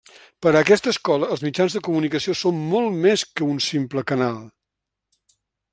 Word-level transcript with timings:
Per 0.43 0.51
a 0.51 0.61
aquesta 0.63 0.89
escola 0.93 1.27
els 1.35 1.43
mitjans 1.47 1.75
de 1.77 1.81
comunicació 1.89 2.35
són 2.41 2.65
molt 2.73 2.99
més 3.05 3.27
que 3.41 3.47
un 3.57 3.61
simple 3.69 4.05
canal. 4.13 4.43